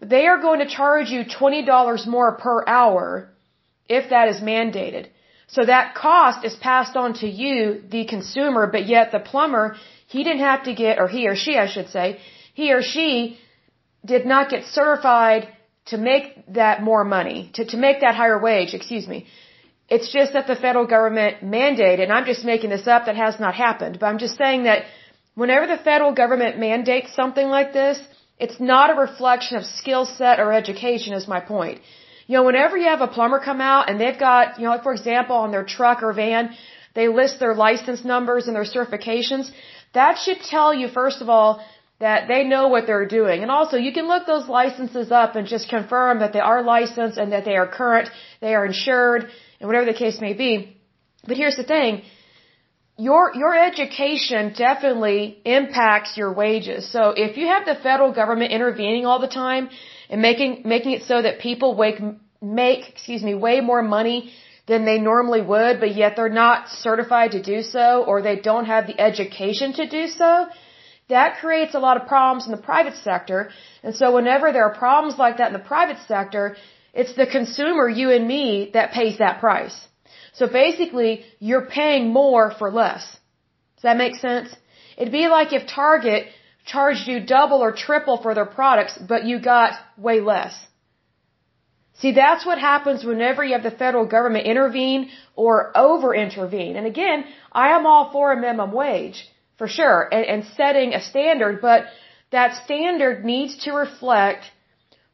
They 0.00 0.26
are 0.26 0.40
going 0.40 0.60
to 0.60 0.66
charge 0.66 1.08
you 1.10 1.24
$20 1.24 2.06
more 2.06 2.36
per 2.36 2.64
hour 2.66 3.33
if 3.88 4.10
that 4.10 4.28
is 4.28 4.40
mandated. 4.40 5.08
So 5.46 5.64
that 5.64 5.94
cost 5.94 6.44
is 6.44 6.54
passed 6.54 6.96
on 6.96 7.14
to 7.14 7.28
you, 7.28 7.82
the 7.88 8.04
consumer, 8.06 8.66
but 8.66 8.86
yet 8.86 9.12
the 9.12 9.20
plumber, 9.20 9.76
he 10.06 10.24
didn't 10.24 10.40
have 10.40 10.64
to 10.64 10.74
get, 10.74 10.98
or 10.98 11.08
he 11.08 11.28
or 11.28 11.36
she, 11.36 11.56
I 11.58 11.66
should 11.66 11.90
say, 11.90 12.18
he 12.54 12.72
or 12.72 12.82
she 12.82 13.38
did 14.04 14.26
not 14.26 14.48
get 14.48 14.64
certified 14.64 15.48
to 15.86 15.98
make 15.98 16.24
that 16.48 16.82
more 16.82 17.04
money, 17.04 17.50
to, 17.54 17.64
to 17.66 17.76
make 17.76 18.00
that 18.00 18.14
higher 18.14 18.38
wage, 18.38 18.74
excuse 18.74 19.06
me. 19.06 19.26
It's 19.88 20.10
just 20.10 20.32
that 20.32 20.46
the 20.46 20.56
federal 20.56 20.86
government 20.86 21.44
mandated, 21.44 22.02
and 22.04 22.12
I'm 22.12 22.24
just 22.24 22.44
making 22.44 22.70
this 22.70 22.86
up, 22.86 23.04
that 23.04 23.16
has 23.16 23.38
not 23.38 23.54
happened, 23.54 23.98
but 24.00 24.06
I'm 24.06 24.18
just 24.18 24.38
saying 24.38 24.62
that 24.64 24.84
whenever 25.34 25.66
the 25.66 25.76
federal 25.76 26.12
government 26.12 26.58
mandates 26.58 27.14
something 27.14 27.48
like 27.48 27.74
this, 27.74 27.98
it's 28.38 28.58
not 28.58 28.90
a 28.90 28.94
reflection 28.94 29.58
of 29.58 29.66
skill 29.66 30.06
set 30.06 30.40
or 30.40 30.52
education 30.52 31.12
is 31.12 31.28
my 31.28 31.40
point. 31.40 31.80
You 32.26 32.36
know, 32.36 32.44
whenever 32.44 32.76
you 32.76 32.88
have 32.88 33.02
a 33.02 33.06
plumber 33.06 33.38
come 33.38 33.60
out 33.60 33.88
and 33.88 34.00
they've 34.00 34.18
got, 34.18 34.58
you 34.58 34.64
know, 34.64 34.70
like 34.70 34.82
for 34.82 34.92
example, 34.92 35.36
on 35.36 35.50
their 35.50 35.64
truck 35.64 36.02
or 36.02 36.12
van, 36.12 36.54
they 36.94 37.08
list 37.08 37.38
their 37.40 37.54
license 37.54 38.04
numbers 38.04 38.46
and 38.46 38.54
their 38.56 38.64
certifications, 38.64 39.50
that 39.92 40.18
should 40.18 40.40
tell 40.40 40.72
you, 40.72 40.88
first 40.88 41.20
of 41.20 41.28
all, 41.28 41.64
that 42.00 42.26
they 42.28 42.42
know 42.44 42.68
what 42.68 42.86
they're 42.86 43.06
doing. 43.06 43.42
And 43.42 43.50
also, 43.50 43.76
you 43.76 43.92
can 43.92 44.06
look 44.08 44.26
those 44.26 44.48
licenses 44.48 45.12
up 45.12 45.36
and 45.36 45.46
just 45.46 45.68
confirm 45.68 46.18
that 46.20 46.32
they 46.32 46.40
are 46.40 46.62
licensed 46.62 47.18
and 47.18 47.32
that 47.32 47.44
they 47.44 47.56
are 47.56 47.68
current, 47.68 48.08
they 48.40 48.54
are 48.54 48.66
insured, 48.66 49.28
and 49.60 49.68
whatever 49.68 49.86
the 49.86 49.98
case 50.04 50.20
may 50.20 50.32
be. 50.32 50.76
But 51.26 51.36
here's 51.36 51.56
the 51.56 51.64
thing. 51.64 52.02
Your, 52.96 53.32
your 53.34 53.54
education 53.56 54.52
definitely 54.56 55.38
impacts 55.44 56.16
your 56.16 56.32
wages. 56.32 56.90
So 56.90 57.10
if 57.16 57.36
you 57.36 57.46
have 57.46 57.64
the 57.64 57.74
federal 57.74 58.12
government 58.12 58.52
intervening 58.52 59.04
all 59.04 59.20
the 59.20 59.34
time, 59.44 59.68
and 60.14 60.22
making 60.22 60.62
making 60.64 60.92
it 60.96 61.02
so 61.10 61.16
that 61.26 61.40
people 61.40 61.70
make 61.84 62.00
make, 62.40 62.82
excuse 62.88 63.22
me, 63.28 63.34
way 63.46 63.56
more 63.70 63.82
money 63.82 64.18
than 64.70 64.84
they 64.88 64.98
normally 65.12 65.42
would, 65.52 65.80
but 65.80 65.92
yet 66.02 66.12
they're 66.16 66.36
not 66.44 66.68
certified 66.68 67.32
to 67.32 67.40
do 67.42 67.62
so 67.62 67.86
or 68.08 68.22
they 68.22 68.36
don't 68.50 68.66
have 68.74 68.86
the 68.90 68.98
education 69.08 69.72
to 69.80 69.84
do 69.98 70.06
so, 70.20 70.30
that 71.14 71.38
creates 71.40 71.74
a 71.74 71.82
lot 71.86 71.96
of 72.00 72.06
problems 72.14 72.46
in 72.46 72.52
the 72.56 72.64
private 72.72 72.96
sector. 73.08 73.40
And 73.82 73.96
so 74.00 74.14
whenever 74.18 74.52
there 74.52 74.64
are 74.68 74.76
problems 74.84 75.18
like 75.24 75.38
that 75.38 75.48
in 75.52 75.56
the 75.60 75.68
private 75.74 76.00
sector, 76.06 76.44
it's 77.00 77.14
the 77.22 77.26
consumer, 77.26 77.88
you 77.88 78.10
and 78.16 78.24
me, 78.34 78.70
that 78.76 78.92
pays 78.92 79.18
that 79.18 79.40
price. 79.40 79.76
So 80.38 80.46
basically, 80.46 81.12
you're 81.40 81.68
paying 81.80 82.12
more 82.20 82.46
for 82.60 82.70
less. 82.70 83.04
Does 83.76 83.86
that 83.88 83.96
make 84.04 84.14
sense? 84.14 84.48
It'd 84.96 85.12
be 85.22 85.26
like 85.38 85.52
if 85.52 85.66
Target 85.66 86.28
charged 86.64 87.06
you 87.06 87.20
double 87.20 87.58
or 87.58 87.72
triple 87.72 88.16
for 88.16 88.34
their 88.34 88.46
products, 88.46 88.98
but 88.98 89.24
you 89.24 89.38
got 89.38 89.72
way 89.96 90.20
less. 90.20 90.54
See, 92.00 92.12
that's 92.12 92.44
what 92.44 92.58
happens 92.58 93.04
whenever 93.04 93.44
you 93.44 93.52
have 93.52 93.62
the 93.62 93.70
federal 93.70 94.06
government 94.06 94.46
intervene 94.46 95.10
or 95.36 95.76
over 95.76 96.14
intervene. 96.14 96.76
And 96.76 96.86
again, 96.86 97.24
I 97.52 97.68
am 97.76 97.86
all 97.86 98.10
for 98.10 98.32
a 98.32 98.40
minimum 98.40 98.72
wage, 98.72 99.28
for 99.58 99.68
sure, 99.68 100.08
and, 100.10 100.24
and 100.26 100.44
setting 100.56 100.92
a 100.92 101.00
standard, 101.00 101.60
but 101.60 101.84
that 102.32 102.64
standard 102.64 103.24
needs 103.24 103.56
to 103.64 103.72
reflect 103.72 104.44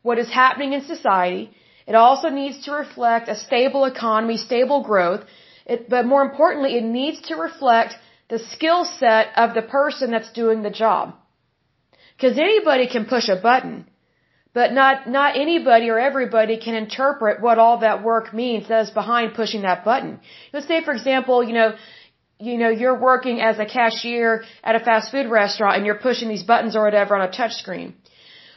what 0.03 0.19
is 0.19 0.31
happening 0.31 0.73
in 0.73 0.83
society. 0.85 1.51
It 1.87 1.95
also 1.95 2.31
needs 2.31 2.65
to 2.65 2.73
reflect 2.73 3.29
a 3.29 3.37
stable 3.37 3.85
economy, 3.85 4.39
stable 4.39 4.83
growth, 4.83 5.25
it, 5.67 5.91
but 5.91 6.07
more 6.07 6.23
importantly, 6.23 6.77
it 6.79 6.85
needs 6.85 7.21
to 7.29 7.35
reflect 7.35 7.95
the 8.31 8.39
skill 8.39 8.85
set 8.85 9.27
of 9.37 9.55
the 9.55 9.63
person 9.63 10.11
that's 10.13 10.33
doing 10.33 10.63
the 10.63 10.71
job. 10.71 11.15
Because 12.21 12.39
anybody 12.39 12.87
can 12.87 13.07
push 13.07 13.29
a 13.29 13.37
button. 13.37 13.87
But 14.53 14.73
not, 14.73 15.09
not 15.09 15.37
anybody 15.37 15.91
or 15.91 15.99
everybody 15.99 16.59
can 16.59 16.75
interpret 16.75 17.41
what 17.41 17.59
all 17.59 17.79
that 17.79 18.03
work 18.03 18.35
means 18.35 18.69
that 18.69 18.81
is 18.87 18.91
behind 18.91 19.35
pushing 19.35 19.63
that 19.63 19.85
button. 19.85 20.19
Let's 20.53 20.67
say, 20.67 20.83
for 20.83 20.93
example, 20.93 21.43
you 21.45 21.55
know, 21.55 21.75
you 22.41 22.59
know, 22.59 22.71
you're 22.71 22.99
working 22.99 23.41
as 23.41 23.59
a 23.59 23.65
cashier 23.65 24.43
at 24.65 24.75
a 24.75 24.81
fast 24.81 25.13
food 25.13 25.31
restaurant 25.31 25.77
and 25.77 25.87
you're 25.87 26.03
pushing 26.09 26.29
these 26.29 26.43
buttons 26.43 26.75
or 26.75 26.83
whatever 26.85 27.15
on 27.15 27.29
a 27.29 27.31
touch 27.31 27.53
screen. 27.53 27.95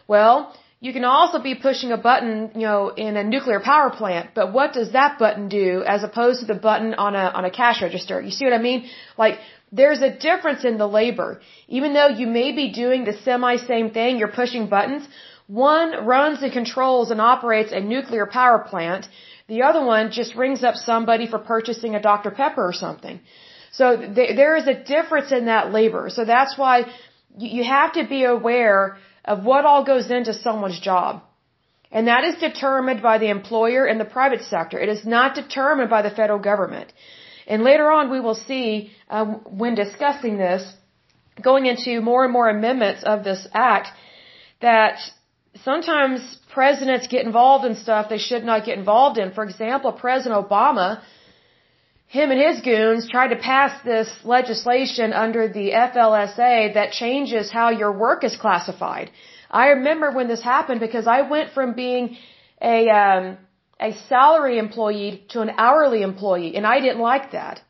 Well, 0.07 0.55
you 0.79 0.91
can 0.91 1.05
also 1.05 1.39
be 1.39 1.55
pushing 1.55 1.91
a 1.91 1.97
button, 1.97 2.51
you 2.55 2.67
know, 2.69 2.89
in 2.89 3.15
a 3.15 3.23
nuclear 3.23 3.59
power 3.59 3.89
plant, 3.89 4.31
but 4.33 4.51
what 4.51 4.73
does 4.73 4.91
that 4.93 5.19
button 5.19 5.47
do 5.47 5.83
as 5.85 6.03
opposed 6.03 6.39
to 6.41 6.45
the 6.45 6.59
button 6.69 6.93
on 6.95 7.15
a, 7.15 7.25
on 7.37 7.45
a 7.45 7.51
cash 7.51 7.81
register? 7.81 8.19
You 8.19 8.31
see 8.31 8.45
what 8.45 8.53
I 8.53 8.57
mean? 8.57 8.89
Like, 9.17 9.39
there's 9.79 10.01
a 10.09 10.11
difference 10.27 10.63
in 10.69 10.77
the 10.77 10.89
labor. 10.99 11.29
Even 11.77 11.93
though 11.93 12.11
you 12.21 12.27
may 12.39 12.49
be 12.61 12.65
doing 12.81 13.05
the 13.05 13.17
semi 13.25 13.55
same 13.71 13.89
thing, 13.97 14.17
you're 14.17 14.37
pushing 14.41 14.67
buttons, 14.75 15.03
one 15.47 16.05
runs 16.13 16.43
and 16.43 16.53
controls 16.59 17.11
and 17.11 17.19
operates 17.19 17.71
a 17.71 17.81
nuclear 17.93 18.25
power 18.25 18.59
plant. 18.71 19.07
The 19.47 19.63
other 19.69 19.83
one 19.93 20.11
just 20.19 20.35
rings 20.35 20.63
up 20.63 20.75
somebody 20.75 21.25
for 21.27 21.39
purchasing 21.39 21.95
a 21.95 22.01
Dr. 22.01 22.31
Pepper 22.31 22.65
or 22.71 22.75
something. 22.85 23.19
So 23.71 23.85
th- 23.97 24.35
there 24.41 24.55
is 24.61 24.67
a 24.67 24.77
difference 24.95 25.31
in 25.31 25.45
that 25.45 25.73
labor. 25.77 26.05
So 26.17 26.23
that's 26.23 26.55
why 26.57 26.75
you 27.37 27.63
have 27.63 27.93
to 27.93 28.03
be 28.15 28.23
aware 28.23 28.97
of 29.25 29.43
what 29.43 29.65
all 29.65 29.83
goes 29.83 30.09
into 30.11 30.33
someone's 30.33 30.79
job. 30.79 31.23
And 31.91 32.07
that 32.07 32.23
is 32.29 32.35
determined 32.47 33.01
by 33.01 33.17
the 33.17 33.29
employer 33.37 33.85
in 33.87 33.97
the 33.97 34.11
private 34.17 34.43
sector. 34.43 34.79
It 34.79 34.89
is 34.89 35.03
not 35.05 35.35
determined 35.35 35.89
by 35.89 36.01
the 36.03 36.15
federal 36.19 36.39
government. 36.39 36.93
And 37.47 37.63
later 37.63 37.91
on 37.91 38.09
we 38.09 38.19
will 38.19 38.35
see, 38.35 38.91
um, 39.09 39.41
when 39.45 39.75
discussing 39.75 40.37
this, 40.37 40.63
going 41.41 41.65
into 41.65 42.01
more 42.01 42.23
and 42.23 42.33
more 42.33 42.49
amendments 42.49 43.03
of 43.03 43.23
this 43.23 43.47
act, 43.53 43.89
that 44.61 44.99
sometimes 45.63 46.37
presidents 46.51 47.07
get 47.07 47.25
involved 47.25 47.65
in 47.65 47.75
stuff 47.75 48.09
they 48.09 48.17
should 48.17 48.43
not 48.43 48.65
get 48.65 48.77
involved 48.77 49.17
in. 49.17 49.31
For 49.31 49.43
example, 49.43 49.91
President 49.91 50.35
Obama, 50.47 51.01
him 52.07 52.31
and 52.31 52.39
his 52.39 52.61
goons 52.61 53.09
tried 53.09 53.29
to 53.29 53.37
pass 53.37 53.71
this 53.83 54.09
legislation 54.23 55.13
under 55.13 55.47
the 55.47 55.71
FLSA 55.71 56.75
that 56.75 56.91
changes 56.91 57.51
how 57.51 57.69
your 57.69 57.91
work 57.91 58.23
is 58.23 58.35
classified. 58.35 59.09
I 59.49 59.67
remember 59.77 60.11
when 60.11 60.27
this 60.27 60.41
happened 60.41 60.79
because 60.79 61.07
I 61.07 61.21
went 61.23 61.51
from 61.53 61.73
being 61.73 62.17
a 62.61 62.89
um, 62.89 63.37
a 63.83 63.91
salary 64.07 64.57
employee 64.57 65.25
to 65.33 65.41
an 65.41 65.51
hourly 65.57 66.01
employee, 66.01 66.55
and 66.57 66.65
I 66.65 66.79
didn't 66.79 67.03
like 67.11 67.31
that. 67.31 67.61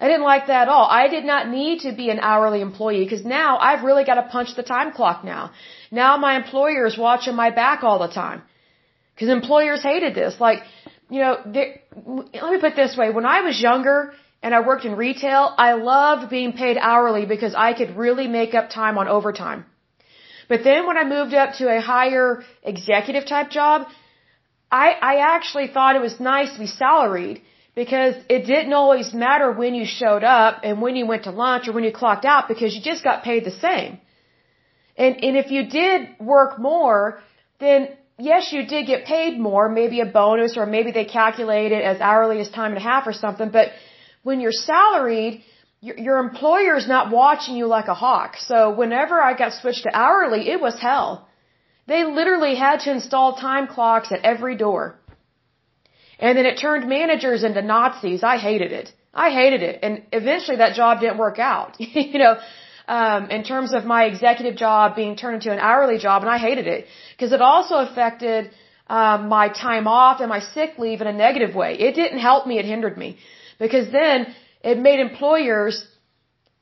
I 0.00 0.08
didn't 0.08 0.28
like 0.32 0.46
that 0.48 0.62
at 0.64 0.68
all. 0.68 0.86
I 1.02 1.08
did 1.08 1.24
not 1.24 1.48
need 1.48 1.80
to 1.86 1.92
be 1.92 2.10
an 2.10 2.20
hourly 2.20 2.60
employee 2.60 3.04
because 3.04 3.24
now 3.24 3.56
I've 3.58 3.82
really 3.82 4.04
got 4.04 4.16
to 4.16 4.26
punch 4.36 4.50
the 4.54 4.62
time 4.62 4.92
clock 4.92 5.24
now. 5.24 5.52
Now 5.90 6.18
my 6.18 6.36
employer 6.36 6.84
is 6.86 6.98
watching 6.98 7.34
my 7.34 7.50
back 7.50 7.82
all 7.82 7.98
the 7.98 8.12
time. 8.22 8.42
Because 9.14 9.30
employers 9.30 9.82
hated 9.82 10.14
this. 10.14 10.38
Like, 10.38 10.60
you 11.08 11.20
know, 11.20 11.32
let 11.46 12.50
me 12.52 12.58
put 12.60 12.72
it 12.72 12.76
this 12.76 12.94
way. 12.94 13.08
When 13.10 13.24
I 13.24 13.40
was 13.40 13.58
younger 13.68 14.12
and 14.42 14.54
I 14.54 14.60
worked 14.60 14.84
in 14.84 14.96
retail, 14.96 15.54
I 15.56 15.72
loved 15.72 16.28
being 16.28 16.52
paid 16.52 16.76
hourly 16.76 17.24
because 17.24 17.54
I 17.54 17.72
could 17.72 17.96
really 17.96 18.28
make 18.28 18.52
up 18.54 18.68
time 18.68 18.98
on 18.98 19.08
overtime. 19.08 19.64
But 20.46 20.62
then 20.62 20.86
when 20.86 20.98
I 20.98 21.04
moved 21.04 21.32
up 21.32 21.54
to 21.54 21.74
a 21.74 21.80
higher 21.80 22.44
executive 22.62 23.24
type 23.26 23.48
job, 23.48 23.88
I, 24.70 24.90
I 25.00 25.16
actually 25.36 25.68
thought 25.68 25.96
it 25.96 26.02
was 26.02 26.18
nice 26.18 26.52
to 26.52 26.58
be 26.58 26.66
salaried 26.66 27.42
because 27.74 28.14
it 28.28 28.46
didn't 28.46 28.72
always 28.72 29.12
matter 29.14 29.52
when 29.52 29.74
you 29.74 29.84
showed 29.84 30.24
up 30.24 30.60
and 30.64 30.80
when 30.80 30.96
you 30.96 31.06
went 31.06 31.24
to 31.24 31.30
lunch 31.30 31.68
or 31.68 31.72
when 31.72 31.84
you 31.84 31.92
clocked 31.92 32.24
out 32.24 32.48
because 32.48 32.74
you 32.74 32.82
just 32.82 33.04
got 33.04 33.22
paid 33.22 33.44
the 33.44 33.50
same. 33.50 34.00
And, 34.96 35.22
and 35.22 35.36
if 35.36 35.50
you 35.50 35.66
did 35.68 36.08
work 36.18 36.58
more, 36.58 37.20
then 37.60 37.88
yes, 38.18 38.52
you 38.52 38.66
did 38.66 38.86
get 38.86 39.04
paid 39.04 39.38
more, 39.38 39.68
maybe 39.68 40.00
a 40.00 40.06
bonus 40.06 40.56
or 40.56 40.66
maybe 40.66 40.90
they 40.90 41.04
calculate 41.04 41.70
it 41.70 41.82
as 41.84 42.00
hourly 42.00 42.40
as 42.40 42.48
time 42.48 42.70
and 42.72 42.78
a 42.78 42.86
half 42.92 43.06
or 43.06 43.12
something. 43.12 43.50
But 43.50 43.68
when 44.22 44.40
you're 44.40 44.52
salaried, 44.52 45.42
your, 45.80 45.98
your 45.98 46.18
employer 46.18 46.76
is 46.76 46.88
not 46.88 47.12
watching 47.12 47.56
you 47.56 47.66
like 47.66 47.88
a 47.88 47.94
hawk. 47.94 48.36
So 48.38 48.74
whenever 48.74 49.20
I 49.20 49.36
got 49.36 49.52
switched 49.52 49.82
to 49.84 49.90
hourly, 49.94 50.48
it 50.48 50.60
was 50.60 50.80
hell. 50.80 51.28
They 51.86 52.04
literally 52.04 52.54
had 52.56 52.80
to 52.80 52.90
install 52.90 53.36
time 53.36 53.66
clocks 53.68 54.10
at 54.12 54.20
every 54.24 54.56
door. 54.56 54.98
And 56.18 56.36
then 56.36 56.46
it 56.46 56.58
turned 56.58 56.88
managers 56.88 57.44
into 57.44 57.62
Nazis. 57.62 58.22
I 58.22 58.38
hated 58.38 58.72
it. 58.72 58.92
I 59.14 59.30
hated 59.30 59.62
it. 59.62 59.78
And 59.82 60.02
eventually 60.12 60.58
that 60.58 60.74
job 60.74 61.00
didn't 61.00 61.18
work 61.18 61.38
out. 61.38 61.76
you 61.78 62.18
know, 62.18 62.36
um, 62.88 63.30
in 63.30 63.42
terms 63.42 63.72
of 63.74 63.84
my 63.84 64.04
executive 64.04 64.56
job 64.56 64.96
being 64.96 65.16
turned 65.16 65.36
into 65.36 65.52
an 65.52 65.58
hourly 65.58 65.98
job, 65.98 66.22
and 66.22 66.30
I 66.30 66.38
hated 66.38 66.66
it 66.66 66.86
because 67.12 67.32
it 67.32 67.40
also 67.40 67.76
affected 67.76 68.50
um, 68.88 69.28
my 69.28 69.48
time 69.48 69.86
off 69.88 70.20
and 70.20 70.28
my 70.28 70.40
sick 70.40 70.78
leave 70.78 71.00
in 71.00 71.06
a 71.06 71.12
negative 71.12 71.54
way. 71.54 71.74
It 71.78 71.94
didn't 71.94 72.18
help 72.18 72.46
me; 72.46 72.58
it 72.58 72.64
hindered 72.64 72.96
me 72.96 73.18
because 73.58 73.90
then 73.90 74.34
it 74.62 74.78
made 74.78 75.00
employers 75.00 75.84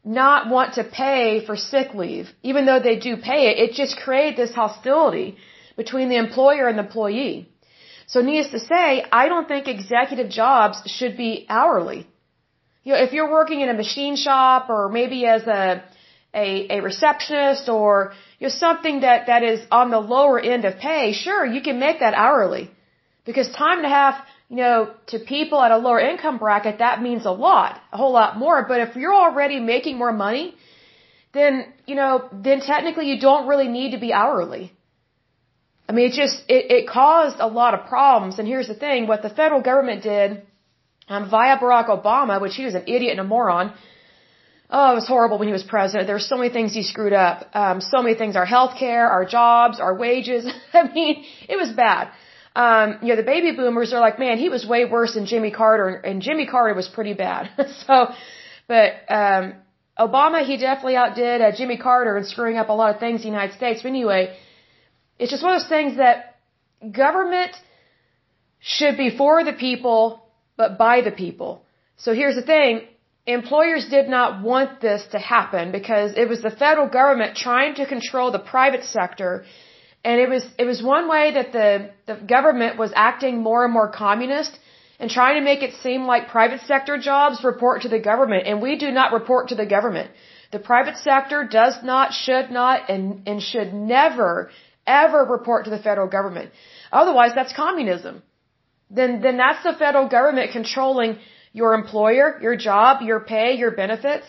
not 0.04 0.50
want 0.50 0.74
to 0.74 0.84
pay 0.84 1.44
for 1.44 1.56
sick 1.56 1.94
leave, 1.94 2.28
even 2.42 2.66
though 2.66 2.80
they 2.80 2.96
do 2.96 3.16
pay 3.16 3.48
it. 3.50 3.58
It 3.58 3.72
just 3.72 3.96
created 3.96 4.36
this 4.36 4.54
hostility 4.54 5.36
between 5.76 6.08
the 6.08 6.16
employer 6.16 6.68
and 6.68 6.78
the 6.78 6.84
employee. 6.84 7.48
So 8.06 8.20
needless 8.20 8.52
to 8.52 8.60
say, 8.60 9.04
I 9.10 9.28
don't 9.28 9.48
think 9.48 9.66
executive 9.66 10.28
jobs 10.28 10.82
should 10.86 11.16
be 11.16 11.46
hourly. 11.48 12.06
You 12.82 12.92
know, 12.92 12.98
if 12.98 13.12
you're 13.14 13.30
working 13.30 13.62
in 13.62 13.70
a 13.70 13.74
machine 13.74 14.16
shop 14.16 14.68
or 14.68 14.90
maybe 14.90 15.24
as 15.26 15.46
a 15.46 15.82
a, 16.34 16.78
a 16.78 16.82
receptionist 16.82 17.68
or 17.68 18.12
you 18.38 18.48
know, 18.48 18.52
something 18.52 19.00
that, 19.00 19.28
that 19.28 19.42
is 19.42 19.60
on 19.70 19.90
the 19.90 20.00
lower 20.00 20.40
end 20.40 20.64
of 20.64 20.78
pay, 20.78 21.12
sure, 21.12 21.46
you 21.46 21.62
can 21.62 21.78
make 21.78 22.00
that 22.00 22.14
hourly. 22.14 22.70
Because 23.24 23.48
time 23.50 23.78
and 23.78 23.86
a 23.86 23.88
half, 23.88 24.26
you 24.54 24.60
know, 24.62 24.94
to 25.12 25.18
people 25.18 25.58
at 25.66 25.72
a 25.76 25.78
lower 25.86 26.00
income 26.10 26.36
bracket, 26.38 26.78
that 26.78 27.02
means 27.06 27.22
a 27.26 27.36
lot, 27.46 27.72
a 27.92 27.96
whole 27.96 28.12
lot 28.12 28.36
more. 28.42 28.58
But 28.70 28.78
if 28.86 28.90
you're 28.94 29.18
already 29.26 29.58
making 29.58 29.98
more 30.02 30.12
money, 30.12 30.54
then, 31.32 31.52
you 31.88 31.96
know, 32.00 32.12
then 32.46 32.60
technically 32.60 33.06
you 33.12 33.18
don't 33.28 33.48
really 33.48 33.66
need 33.78 33.90
to 33.96 34.00
be 34.06 34.12
hourly. 34.12 34.64
I 35.88 35.92
mean, 35.94 36.06
it 36.10 36.14
just, 36.22 36.36
it, 36.56 36.62
it 36.76 36.82
caused 36.88 37.38
a 37.40 37.48
lot 37.60 37.74
of 37.76 37.80
problems. 37.94 38.38
And 38.38 38.46
here's 38.46 38.68
the 38.68 38.78
thing, 38.84 39.08
what 39.08 39.22
the 39.22 39.32
federal 39.40 39.60
government 39.70 40.04
did, 40.04 40.28
um, 41.08 41.28
via 41.28 41.58
Barack 41.58 41.88
Obama, 41.88 42.40
which 42.40 42.54
he 42.54 42.64
was 42.64 42.76
an 42.76 42.84
idiot 42.86 43.10
and 43.10 43.22
a 43.26 43.28
moron, 43.34 43.74
Oh, 44.70 44.92
it 44.92 44.94
was 44.94 45.06
horrible 45.06 45.38
when 45.38 45.48
he 45.48 45.52
was 45.52 45.64
president. 45.64 46.06
There 46.06 46.16
were 46.20 46.28
so 46.34 46.36
many 46.36 46.50
things 46.50 46.72
he 46.72 46.84
screwed 46.84 47.12
up. 47.12 47.36
Um, 47.54 47.80
so 47.80 48.02
many 48.02 48.14
things, 48.20 48.34
our 48.34 48.46
health 48.56 48.78
care, 48.78 49.06
our 49.08 49.24
jobs, 49.24 49.78
our 49.78 49.94
wages. 49.94 50.42
I 50.72 50.84
mean, 50.98 51.24
it 51.48 51.56
was 51.56 51.72
bad. 51.72 52.12
Um, 52.56 52.98
you 53.02 53.08
know, 53.08 53.16
the 53.16 53.24
baby 53.24 53.52
boomers 53.56 53.92
are 53.92 54.00
like, 54.00 54.18
man, 54.18 54.38
he 54.38 54.48
was 54.48 54.64
way 54.66 54.84
worse 54.84 55.14
than 55.14 55.26
Jimmy 55.26 55.50
Carter, 55.50 55.88
and 55.88 56.22
Jimmy 56.22 56.46
Carter 56.46 56.74
was 56.74 56.88
pretty 56.88 57.14
bad. 57.14 57.50
so, 57.86 58.12
but, 58.68 58.92
um, 59.08 59.54
Obama, 59.98 60.44
he 60.44 60.56
definitely 60.56 60.96
outdid 60.96 61.40
uh, 61.40 61.52
Jimmy 61.56 61.76
Carter 61.76 62.16
in 62.16 62.24
screwing 62.24 62.56
up 62.56 62.68
a 62.68 62.72
lot 62.72 62.94
of 62.94 63.00
things 63.00 63.20
in 63.20 63.30
the 63.30 63.34
United 63.36 63.54
States. 63.56 63.82
But 63.82 63.88
anyway, 63.88 64.36
it's 65.18 65.30
just 65.30 65.42
one 65.42 65.54
of 65.54 65.60
those 65.60 65.68
things 65.68 65.96
that 65.96 66.36
government 66.90 67.52
should 68.60 68.96
be 68.96 69.10
for 69.16 69.44
the 69.44 69.52
people, 69.52 70.26
but 70.56 70.78
by 70.78 71.00
the 71.02 71.12
people. 71.12 71.64
So 71.96 72.12
here's 72.14 72.34
the 72.34 72.42
thing 72.42 72.82
employers 73.26 73.86
did 73.88 74.08
not 74.08 74.42
want 74.42 74.80
this 74.80 75.02
to 75.12 75.18
happen 75.18 75.72
because 75.72 76.12
it 76.16 76.28
was 76.28 76.42
the 76.42 76.50
federal 76.50 76.88
government 76.88 77.36
trying 77.36 77.74
to 77.76 77.86
control 77.86 78.30
the 78.30 78.38
private 78.38 78.84
sector 78.84 79.44
And 80.04 80.20
it 80.20 80.28
was, 80.28 80.44
it 80.58 80.66
was 80.66 80.82
one 80.82 81.08
way 81.08 81.32
that 81.32 81.52
the, 81.52 81.90
the 82.06 82.16
government 82.34 82.78
was 82.78 82.92
acting 82.94 83.42
more 83.42 83.64
and 83.64 83.72
more 83.72 83.88
communist 83.88 84.58
and 85.00 85.10
trying 85.10 85.36
to 85.40 85.44
make 85.50 85.62
it 85.62 85.74
seem 85.82 86.04
like 86.12 86.28
private 86.28 86.60
sector 86.72 86.98
jobs 86.98 87.42
report 87.42 87.82
to 87.82 87.88
the 87.88 87.98
government. 87.98 88.46
And 88.46 88.60
we 88.60 88.76
do 88.76 88.90
not 88.90 89.12
report 89.12 89.48
to 89.48 89.54
the 89.54 89.66
government. 89.66 90.10
The 90.52 90.58
private 90.58 90.98
sector 90.98 91.48
does 91.60 91.76
not, 91.82 92.12
should 92.12 92.50
not, 92.50 92.90
and, 92.90 93.26
and 93.26 93.42
should 93.42 93.72
never, 93.74 94.50
ever 94.86 95.24
report 95.24 95.64
to 95.64 95.70
the 95.70 95.82
federal 95.88 96.06
government. 96.06 96.50
Otherwise, 96.92 97.32
that's 97.34 97.52
communism. 97.52 98.22
Then, 98.90 99.20
then 99.22 99.36
that's 99.36 99.62
the 99.64 99.72
federal 99.72 100.08
government 100.08 100.52
controlling 100.52 101.18
your 101.52 101.74
employer, 101.74 102.38
your 102.42 102.56
job, 102.56 103.02
your 103.02 103.20
pay, 103.20 103.54
your 103.54 103.70
benefits. 103.70 104.26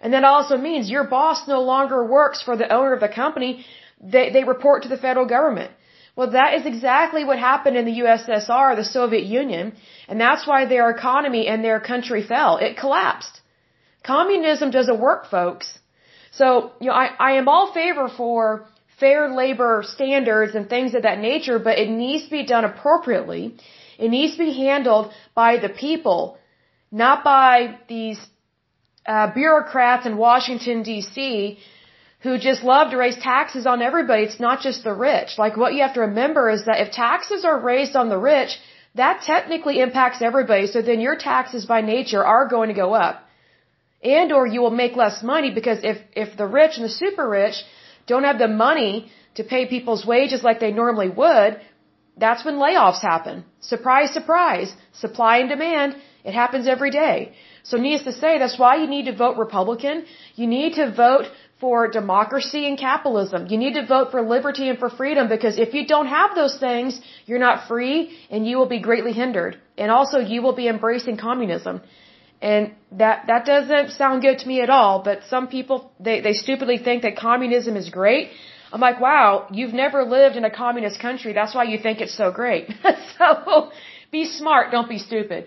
And 0.00 0.12
that 0.12 0.24
also 0.24 0.56
means 0.56 0.88
your 0.88 1.04
boss 1.04 1.48
no 1.48 1.60
longer 1.62 2.06
works 2.06 2.42
for 2.42 2.56
the 2.56 2.72
owner 2.72 2.92
of 2.92 3.00
the 3.00 3.08
company. 3.08 3.66
They, 4.00 4.30
they 4.30 4.44
report 4.44 4.82
to 4.82 4.88
the 4.88 4.98
federal 4.98 5.26
government. 5.26 5.70
Well, 6.16 6.30
that 6.30 6.54
is 6.54 6.64
exactly 6.64 7.24
what 7.24 7.38
happened 7.38 7.76
in 7.76 7.84
the 7.84 7.98
USSR, 8.00 8.74
the 8.74 8.84
Soviet 8.84 9.24
Union, 9.24 9.74
and 10.08 10.18
that's 10.18 10.46
why 10.46 10.64
their 10.64 10.90
economy 10.90 11.46
and 11.46 11.62
their 11.62 11.78
country 11.78 12.22
fell. 12.22 12.56
It 12.56 12.78
collapsed. 12.78 13.40
Communism 14.02 14.70
doesn't 14.70 14.98
work, 14.98 15.26
folks. 15.30 15.78
So, 16.32 16.72
you 16.80 16.88
know, 16.88 16.94
I, 16.94 17.06
I 17.18 17.32
am 17.32 17.48
all 17.48 17.72
favor 17.72 18.08
for 18.08 18.66
fair 18.98 19.30
labor 19.30 19.82
standards 19.86 20.54
and 20.54 20.68
things 20.68 20.94
of 20.94 21.02
that 21.02 21.18
nature, 21.18 21.58
but 21.58 21.78
it 21.78 21.90
needs 21.90 22.24
to 22.24 22.30
be 22.30 22.46
done 22.46 22.64
appropriately. 22.64 23.56
It 23.98 24.08
needs 24.08 24.32
to 24.36 24.44
be 24.44 24.52
handled 24.52 25.12
by 25.34 25.58
the 25.58 25.68
people, 25.68 26.38
not 26.90 27.24
by 27.24 27.78
these 27.88 28.20
uh, 29.06 29.32
bureaucrats 29.32 30.06
in 30.06 30.16
Washington 30.16 30.82
D.C. 30.82 31.58
who 32.26 32.38
just 32.50 32.62
love 32.74 32.86
to 32.90 32.96
raise 33.04 33.18
taxes 33.32 33.66
on 33.72 33.82
everybody. 33.88 34.22
It's 34.28 34.40
not 34.48 34.60
just 34.66 34.82
the 34.88 34.96
rich. 35.08 35.30
Like 35.42 35.56
what 35.62 35.74
you 35.74 35.82
have 35.86 35.96
to 35.98 36.04
remember 36.08 36.42
is 36.56 36.64
that 36.68 36.80
if 36.84 36.90
taxes 36.90 37.44
are 37.50 37.58
raised 37.72 37.94
on 38.00 38.08
the 38.14 38.18
rich, 38.18 38.52
that 39.02 39.22
technically 39.32 39.76
impacts 39.86 40.20
everybody. 40.30 40.66
So 40.74 40.82
then 40.82 41.00
your 41.06 41.16
taxes 41.16 41.66
by 41.74 41.80
nature 41.82 42.24
are 42.34 42.46
going 42.54 42.68
to 42.74 42.78
go 42.84 42.88
up. 42.94 43.16
And 44.02 44.32
or 44.32 44.46
you 44.54 44.60
will 44.64 44.76
make 44.82 44.96
less 45.04 45.22
money 45.22 45.50
because 45.58 45.80
if, 45.92 45.98
if 46.24 46.36
the 46.42 46.48
rich 46.58 46.76
and 46.76 46.84
the 46.88 46.94
super 47.04 47.28
rich 47.28 47.56
don't 48.06 48.28
have 48.30 48.38
the 48.38 48.52
money 48.66 48.94
to 49.36 49.44
pay 49.44 49.62
people's 49.66 50.04
wages 50.14 50.42
like 50.48 50.60
they 50.60 50.72
normally 50.72 51.10
would, 51.22 51.60
that's 52.16 52.44
when 52.44 52.56
layoffs 52.66 53.02
happen. 53.12 53.44
Surprise, 53.60 54.10
surprise. 54.18 54.74
Supply 55.04 55.34
and 55.38 55.48
demand. 55.48 55.96
It 56.24 56.34
happens 56.34 56.66
every 56.66 56.90
day. 56.90 57.16
So 57.62 57.76
needless 57.76 58.04
to 58.10 58.20
say, 58.20 58.38
that's 58.38 58.58
why 58.58 58.76
you 58.76 58.86
need 58.86 59.06
to 59.06 59.16
vote 59.24 59.36
Republican. 59.36 60.06
You 60.34 60.46
need 60.46 60.74
to 60.74 60.90
vote 60.90 61.26
for 61.60 61.88
democracy 61.88 62.66
and 62.68 62.78
capitalism. 62.78 63.46
You 63.46 63.56
need 63.56 63.74
to 63.74 63.86
vote 63.86 64.10
for 64.10 64.20
liberty 64.20 64.68
and 64.68 64.78
for 64.78 64.90
freedom 64.90 65.28
because 65.28 65.58
if 65.58 65.72
you 65.72 65.86
don't 65.86 66.06
have 66.06 66.34
those 66.34 66.58
things, 66.58 67.00
you're 67.24 67.38
not 67.38 67.66
free 67.66 68.16
and 68.30 68.46
you 68.46 68.58
will 68.58 68.72
be 68.76 68.80
greatly 68.80 69.12
hindered. 69.12 69.58
And 69.78 69.90
also 69.90 70.18
you 70.18 70.42
will 70.42 70.54
be 70.54 70.68
embracing 70.68 71.16
communism. 71.16 71.80
And 72.42 72.74
that, 72.92 73.24
that 73.28 73.46
doesn't 73.46 73.92
sound 73.92 74.20
good 74.20 74.38
to 74.40 74.46
me 74.46 74.60
at 74.60 74.68
all, 74.68 75.02
but 75.02 75.20
some 75.30 75.48
people, 75.48 75.90
they, 75.98 76.20
they 76.20 76.34
stupidly 76.34 76.76
think 76.76 77.02
that 77.02 77.16
communism 77.16 77.76
is 77.76 77.88
great. 77.88 78.28
I'm 78.70 78.80
like, 78.80 79.00
wow, 79.00 79.46
you've 79.50 79.72
never 79.72 80.04
lived 80.04 80.36
in 80.36 80.44
a 80.44 80.50
communist 80.50 81.00
country. 81.00 81.32
That's 81.32 81.54
why 81.54 81.64
you 81.64 81.78
think 81.78 82.02
it's 82.02 82.14
so 82.14 82.30
great. 82.30 82.70
so 83.18 83.70
be 84.12 84.26
smart, 84.26 84.70
don't 84.70 84.88
be 84.88 84.98
stupid. 84.98 85.46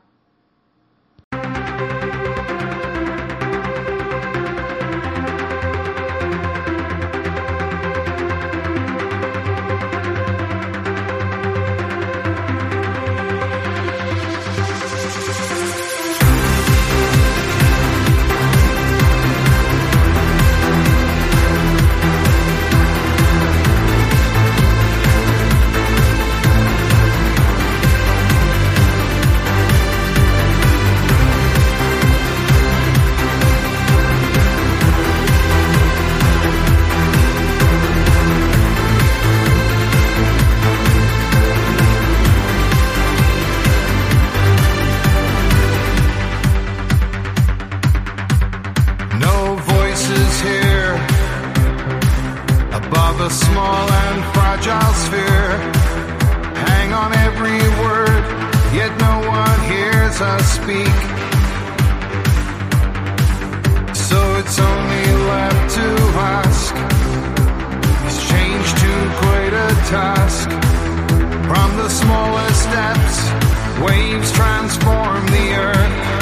From 71.51 71.75
the 71.75 71.89
smallest 71.89 72.63
steps, 72.63 73.81
waves 73.81 74.31
transform 74.31 75.25
the 75.25 75.55
earth. 75.57 76.20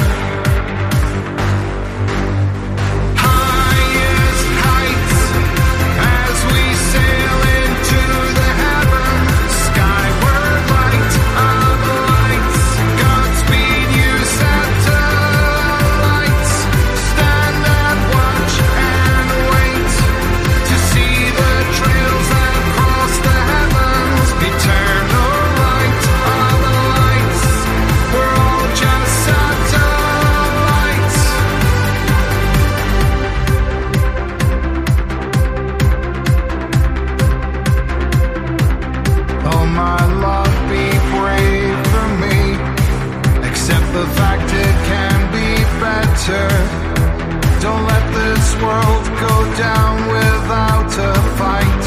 world 48.61 49.05
go 49.19 49.35
down 49.55 49.95
without 50.07 50.91
a 51.09 51.13
fight. 51.39 51.85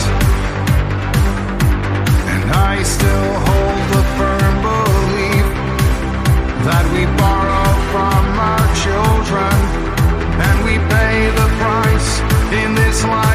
And 2.33 2.45
I 2.71 2.83
still 2.83 3.33
hold 3.47 3.83
the 3.95 4.05
firm 4.19 4.55
belief 4.69 5.49
that 6.69 6.85
we 6.95 7.03
borrow 7.25 7.69
from 7.93 8.25
our 8.53 8.69
children 8.85 9.57
and 10.47 10.57
we 10.67 10.75
pay 10.97 11.17
the 11.41 11.49
price 11.61 12.11
in 12.63 12.75
this 12.75 13.05
life. 13.05 13.32